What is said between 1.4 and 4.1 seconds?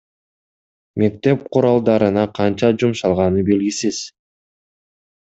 куралдарына канча жумшалганы белгисиз.